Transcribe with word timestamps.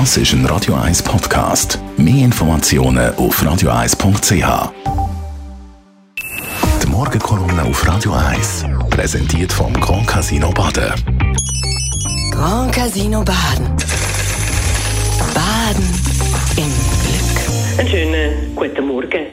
Das 0.00 0.16
ist 0.16 0.32
ein 0.32 0.44
Radio 0.46 0.74
1 0.74 1.04
Podcast. 1.04 1.78
Mehr 1.96 2.24
Informationen 2.24 3.14
auf 3.14 3.40
radio1.ch. 3.40 4.72
Die 6.82 6.86
Morgenkolumne 6.90 7.62
auf 7.62 7.86
Radio 7.86 8.12
1 8.12 8.66
präsentiert 8.90 9.52
vom 9.52 9.72
Grand 9.74 10.08
Casino 10.08 10.50
Baden. 10.50 10.92
Grand 12.32 12.74
Casino 12.74 13.22
Baden. 13.22 13.70
Baden 15.32 15.86
im 16.56 16.72
Glück. 17.04 17.78
Einen 17.78 17.88
schönen 17.88 18.56
guten 18.56 18.88
Morgen. 18.88 19.26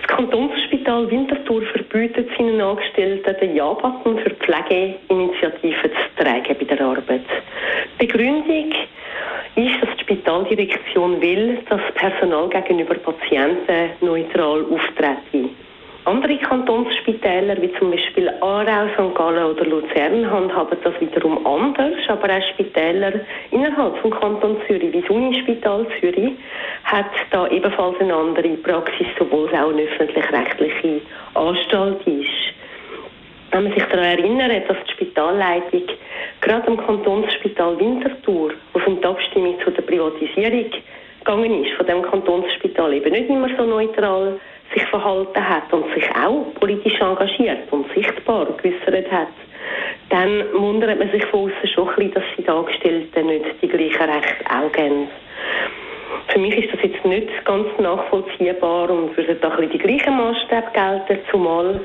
Das 0.00 0.16
Kantonsspital 0.16 1.08
Winterthur 1.08 1.62
verbietet 1.72 2.28
seinen 2.36 2.60
Angestellten 2.60 3.36
den 3.40 3.54
Ja-Button 3.54 4.18
für 4.18 4.30
Pflegeinitiativen 4.30 5.90
zu 5.92 6.24
tragen 6.24 6.56
bei 6.58 6.64
der 6.64 6.80
Arbeit. 6.80 7.26
Begründung 7.96 8.72
die 8.72 8.99
Spitaldirektion 10.10 11.20
will, 11.20 11.58
dass 11.68 11.80
Personal 11.94 12.48
gegenüber 12.48 12.94
Patienten 12.94 13.90
neutral 14.00 14.64
auftreten. 14.64 15.50
Andere 16.04 16.36
Kantonsspitäler, 16.38 17.62
wie 17.62 17.72
zum 17.78 17.92
Beispiel 17.92 18.28
Aarau, 18.40 18.88
St. 18.94 19.14
Gallen 19.14 19.44
oder 19.44 19.64
Luzern, 19.66 20.28
handhaben 20.28 20.78
das 20.82 21.00
wiederum 21.00 21.46
anders. 21.46 21.94
Aber 22.08 22.26
auch 22.28 22.42
Spitäler 22.54 23.20
innerhalb 23.52 23.98
vom 23.98 24.10
Kanton 24.10 24.56
Zürich, 24.66 24.92
wie 24.92 25.00
das 25.00 25.10
Unispital 25.10 25.86
Zürich, 26.00 26.32
hat 26.82 27.12
da 27.30 27.46
ebenfalls 27.46 28.00
eine 28.00 28.12
andere 28.12 28.48
Praxis, 28.56 29.06
obwohl 29.20 29.46
es 29.46 29.52
auch 29.52 29.70
eine 29.70 29.82
öffentlich-rechtliche 29.82 31.02
Anstalt 31.34 32.04
ist. 32.08 32.59
Wenn 33.50 33.64
man 33.64 33.72
sich 33.72 33.82
daran 33.84 34.04
erinnert, 34.04 34.70
dass 34.70 34.76
die 34.86 34.92
Spitalleitung 34.92 35.82
gerade 36.40 36.68
am 36.68 36.76
Kantonsspital 36.76 37.78
Winterthur, 37.80 38.52
auf 38.72 38.82
die 38.86 39.04
Abstimmung 39.04 39.56
zu 39.64 39.70
der 39.70 39.82
Privatisierung 39.82 40.66
gegangen 41.18 41.64
ist, 41.64 41.72
von 41.76 41.86
dem 41.86 42.02
Kantonsspital 42.02 42.94
eben 42.94 43.10
nicht 43.10 43.28
immer 43.28 43.48
so 43.56 43.64
neutral 43.64 44.38
sich 44.72 44.84
verhalten 44.84 45.48
hat 45.48 45.72
und 45.72 45.92
sich 45.94 46.08
auch 46.10 46.54
politisch 46.60 47.00
engagiert 47.00 47.70
und 47.72 47.92
sichtbar 47.92 48.46
geäußert 48.62 49.10
hat, 49.10 49.28
dann 50.10 50.44
wundert 50.52 50.98
man 50.98 51.10
sich 51.10 51.24
von 51.26 51.50
außen 51.50 51.68
schon 51.68 51.88
ein 51.88 51.94
bisschen, 51.96 52.14
dass 52.14 52.24
sie 52.36 52.48
Angestellten 52.48 53.26
nicht 53.26 53.46
die 53.62 53.68
gleichen 53.68 54.10
Rechte 54.10 54.44
auch 54.48 54.72
geben. 54.72 55.08
Für 56.40 56.46
mich 56.46 56.56
ist 56.56 56.72
das 56.72 56.82
jetzt 56.82 57.04
nicht 57.04 57.44
ganz 57.44 57.66
nachvollziehbar 57.78 58.88
und 58.88 59.14
würde 59.14 59.34
da 59.34 59.54
die 59.60 59.76
gleichen 59.76 60.16
Maßstäbe 60.16 60.68
gelten, 60.72 61.18
zumal, 61.30 61.78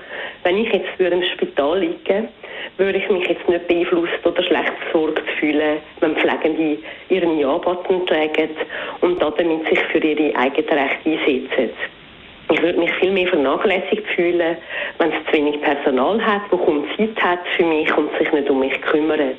wenn 0.43 0.57
ich 0.59 0.71
jetzt 0.71 0.87
für 0.95 1.07
im 1.07 1.21
Spital 1.23 1.79
liege, 1.79 2.29
würde 2.77 2.97
ich 2.97 3.09
mich 3.09 3.27
jetzt 3.27 3.45
nicht 3.49 3.67
beeinflusst 3.67 4.25
oder 4.25 4.41
schlecht 4.41 4.71
versorgt 4.91 5.29
fühlen, 5.41 5.79
wenn 5.99 6.15
Pflegende 6.15 6.77
ihren 7.09 7.37
Ja-Button 7.37 8.07
tragen 8.07 8.51
und 9.01 9.21
damit 9.21 9.67
sich 9.67 9.79
für 9.91 9.97
ihre 9.97 10.33
eigenen 10.37 10.69
Rechte 10.69 11.09
einsetzen. 11.09 11.69
Ich 12.49 12.61
würde 12.61 12.79
mich 12.79 12.93
viel 12.93 13.11
mehr 13.11 13.27
vernachlässigt 13.27 14.07
fühlen, 14.15 14.55
wenn 14.99 15.11
es 15.11 15.25
zu 15.25 15.33
wenig 15.33 15.59
Personal 15.63 16.25
hat, 16.25 16.49
kaum 16.49 16.85
Zeit 16.95 17.21
hat 17.21 17.45
für 17.57 17.65
mich 17.65 17.93
und 17.97 18.09
sich 18.17 18.31
nicht 18.31 18.49
um 18.49 18.61
mich 18.61 18.81
kümmert. 18.83 19.35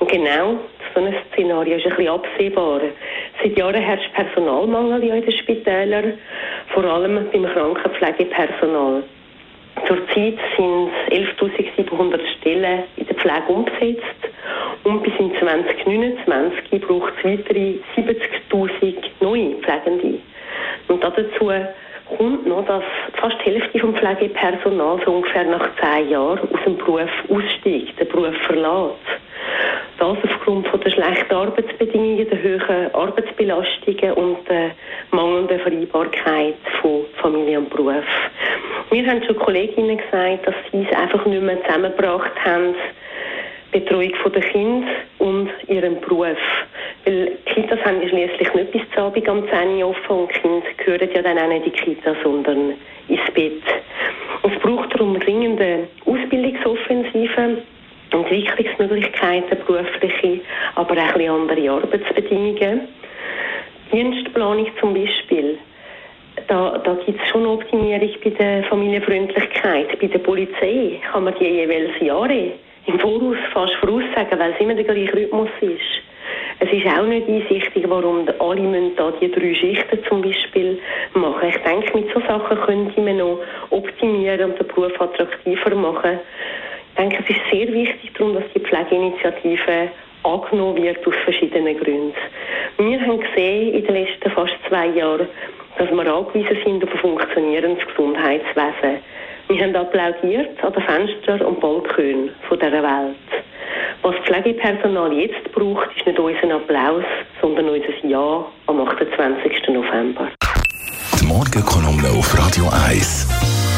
Und 0.00 0.10
genau 0.10 0.58
so 0.98 1.04
ein 1.04 1.14
Szenario 1.32 1.76
ist 1.76 1.86
ein 1.86 1.96
bisschen 1.96 2.12
absehbar. 2.12 2.80
Seit 3.42 3.56
Jahren 3.56 3.82
herrscht 3.82 4.12
Personalmangel 4.14 5.02
in 5.04 5.22
den 5.22 5.32
Spitälern, 5.32 6.14
vor 6.68 6.84
allem 6.84 7.26
beim 7.30 7.44
Krankenpflegepersonal. 7.44 9.04
Zurzeit 9.86 10.38
sind 10.56 10.90
11.700 11.10 12.20
Stellen 12.38 12.82
in 12.96 13.06
der 13.06 13.14
Pflege 13.14 13.46
umgesetzt 13.46 14.02
und 14.82 15.02
bis 15.04 15.12
in 15.20 15.32
2029 15.38 16.80
braucht 16.80 17.12
es 17.18 17.24
weitere 17.24 17.74
70.000 17.96 18.94
neue 19.20 19.54
Pflegende. 19.56 20.18
Und 20.88 21.04
dazu 21.04 21.52
kommt 22.16 22.46
noch, 22.46 22.66
dass 22.66 22.82
fast 23.20 23.36
die 23.44 23.52
Hälfte 23.52 23.78
vom 23.78 23.94
Pflegepersonal 23.94 25.00
so 25.04 25.12
ungefähr 25.12 25.44
nach 25.44 25.68
zehn 25.80 26.10
Jahren 26.10 26.40
aus 26.40 26.64
dem 26.66 26.76
Beruf 26.76 27.10
aussteigt, 27.28 28.00
den 28.00 28.08
Beruf 28.08 28.34
verlässt. 28.46 29.27
Das 29.98 30.16
aufgrund 30.22 30.68
von 30.68 30.80
der 30.80 30.90
schlechten 30.90 31.34
Arbeitsbedingungen, 31.34 32.28
der 32.28 32.38
hohen 32.38 32.94
Arbeitsbelastungen 32.94 34.12
und 34.12 34.48
der 34.48 34.70
mangelnden 35.10 35.58
Vereinbarkeit 35.58 36.54
von 36.80 37.04
Familie 37.20 37.58
und 37.58 37.70
Beruf. 37.70 38.04
Mir 38.92 39.06
haben 39.08 39.22
schon 39.24 39.36
Kolleginnen 39.36 39.98
gesagt, 39.98 40.46
dass 40.46 40.54
sie 40.70 40.86
es 40.88 40.96
einfach 40.96 41.26
nicht 41.26 41.42
mehr 41.42 41.60
zusammengebracht 41.64 42.32
haben, 42.44 42.76
Betreuung 43.72 44.12
der 44.32 44.42
Kinder 44.42 44.86
und 45.18 45.50
ihrem 45.66 46.00
Beruf. 46.00 46.38
Weil 47.04 47.32
Kitas 47.46 47.80
haben 47.84 48.00
ja 48.00 48.08
schließlich 48.08 48.54
nicht 48.54 48.70
bis 48.70 48.82
zum 48.94 49.04
Abend 49.04 49.28
am 49.28 49.48
10 49.48 49.82
Uhr 49.82 49.88
offen 49.90 50.16
und 50.16 50.28
Kinder 50.28 50.66
gehören 50.76 51.10
ja 51.12 51.22
dann 51.22 51.38
auch 51.38 51.48
nicht 51.48 51.66
in 51.66 51.72
die 51.72 51.78
Kita, 51.78 52.14
sondern 52.22 52.74
ins 53.08 53.30
Bett. 53.34 53.62
Es 54.42 54.58
braucht 54.60 54.94
darum 54.94 55.18
dringende 55.18 55.88
Ausbildungsoffensive, 56.06 56.57
Entwicklungsmöglichkeiten, 58.30 59.58
berufliche, 59.66 60.40
aber 60.74 60.94
auch 60.94 61.14
ein 61.14 61.28
andere 61.28 61.70
Arbeitsbedingungen. 61.70 62.88
Dienstplanung 63.92 64.66
zum 64.80 64.94
Beispiel. 64.94 65.58
Da, 66.46 66.78
da 66.78 66.94
gibt 67.04 67.20
es 67.20 67.28
schon 67.28 67.46
Optimierung 67.46 68.10
bei 68.22 68.30
der 68.30 68.64
Familienfreundlichkeit. 68.64 69.98
Bei 69.98 70.06
der 70.06 70.18
Polizei 70.18 71.00
kann 71.10 71.24
man 71.24 71.34
die 71.40 71.44
jeweils 71.44 71.98
Jahre 72.00 72.52
im 72.86 72.98
Voraus 73.00 73.36
fast 73.52 73.74
voraussagen, 73.74 74.38
weil 74.38 74.52
es 74.52 74.60
immer 74.60 74.74
der 74.74 74.84
gleiche 74.84 75.12
Rhythmus 75.14 75.50
ist. 75.60 76.02
Es 76.60 76.72
ist 76.72 76.86
auch 76.86 77.06
nicht 77.06 77.28
einsichtig, 77.28 77.84
warum 77.88 78.26
alle 78.38 78.60
müssen 78.60 78.96
da 78.96 79.12
die 79.20 79.30
drei 79.30 79.54
Schichten 79.54 79.98
zum 80.08 80.22
Beispiel 80.22 80.78
machen. 81.14 81.48
Ich 81.48 81.56
denke, 81.58 81.96
mit 81.96 82.12
solchen 82.12 82.28
Sachen 82.28 82.60
könnte 82.62 83.00
man 83.00 83.18
noch 83.18 83.38
optimieren 83.70 84.50
und 84.50 84.58
den 84.58 84.66
Beruf 84.66 85.00
attraktiver 85.00 85.74
machen. 85.76 86.18
Ich 86.98 87.04
denke, 87.04 87.22
es 87.22 87.30
ist 87.30 87.50
sehr 87.52 87.72
wichtig 87.72 88.12
darum, 88.14 88.34
dass 88.34 88.42
die 88.52 88.58
Pflegeinitiative 88.58 89.88
angenommen 90.24 90.82
wird 90.82 91.06
aus 91.06 91.14
verschiedenen 91.22 91.78
Gründen. 91.78 92.12
Wir 92.76 93.00
haben 93.00 93.20
gesehen 93.20 93.74
in 93.74 93.86
den 93.86 93.94
letzten 93.94 94.28
fast 94.32 94.54
zwei 94.68 94.88
Jahren, 94.88 95.28
dass 95.78 95.88
wir 95.92 96.12
angewiesen 96.12 96.58
sind 96.64 96.82
auf 96.82 96.92
ein 96.92 96.98
funktionierendes 96.98 97.86
Gesundheitswesen. 97.86 98.98
Wir 99.46 99.62
haben 99.62 99.76
applaudiert 99.76 100.64
an 100.64 100.72
den 100.72 100.82
Fenstern 100.82 101.40
und 101.42 101.60
Balkonen 101.60 102.30
dieser 102.50 102.82
Welt. 102.82 103.44
Was 104.02 104.16
Pflegepersonal 104.26 105.12
jetzt 105.12 105.52
braucht, 105.52 105.96
ist 105.96 106.04
nicht 106.04 106.18
unser 106.18 106.56
Applaus, 106.56 107.04
sondern 107.40 107.68
unser 107.68 108.08
Ja 108.08 108.44
am 108.66 108.80
28. 108.80 109.68
November. 109.68 110.30
Die 111.20 111.26
Morgenkolumne 111.26 112.08
auf 112.18 112.36
Radio 112.36 112.64
1. 112.88 113.77